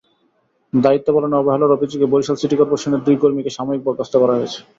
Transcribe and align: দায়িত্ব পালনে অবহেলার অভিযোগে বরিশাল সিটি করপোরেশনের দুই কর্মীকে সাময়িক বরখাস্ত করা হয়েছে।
দায়িত্ব 0.73 1.07
পালনে 1.15 1.35
অবহেলার 1.37 1.75
অভিযোগে 1.77 2.11
বরিশাল 2.11 2.37
সিটি 2.39 2.55
করপোরেশনের 2.57 3.03
দুই 3.05 3.17
কর্মীকে 3.21 3.51
সাময়িক 3.57 3.81
বরখাস্ত 3.85 4.13
করা 4.21 4.35
হয়েছে। 4.37 4.59